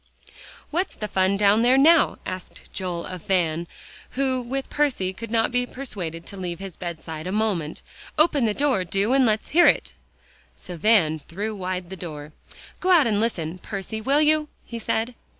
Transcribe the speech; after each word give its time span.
"What's 0.71 0.95
the 0.95 1.07
fun 1.07 1.37
down 1.37 1.61
there 1.61 1.77
now?" 1.77 2.17
asked 2.25 2.73
Joel 2.73 3.05
of 3.05 3.21
Van, 3.27 3.67
who 4.17 4.41
with 4.41 4.67
Percy 4.67 5.13
could 5.13 5.29
not 5.29 5.51
be 5.51 5.67
persuaded 5.67 6.25
to 6.25 6.37
leave 6.37 6.57
his 6.57 6.75
bedside 6.75 7.27
a 7.27 7.31
moment, 7.31 7.83
"open 8.17 8.45
the 8.45 8.55
door, 8.55 8.83
do, 8.83 9.13
and 9.13 9.27
let's 9.27 9.49
hear 9.49 9.67
it." 9.67 9.93
So 10.55 10.75
Van 10.75 11.19
threw 11.19 11.53
wide 11.55 11.91
the 11.91 11.95
door. 11.95 12.31
"Go 12.79 12.89
out 12.89 13.05
and 13.05 13.19
listen, 13.19 13.59
Percy, 13.59 14.01
will 14.01 14.23
you?" 14.23 14.47
he 14.65 14.79
said. 14.79 15.13